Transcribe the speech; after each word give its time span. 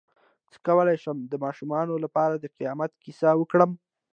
څ�ه 0.51 0.57
کولی 0.67 0.95
شم 1.03 1.17
د 1.31 1.33
ماشومانو 1.43 1.93
لپاره 2.03 2.33
د 2.37 2.45
قیامت 2.57 2.91
کیسه 3.03 3.29
وکړم 3.37 3.71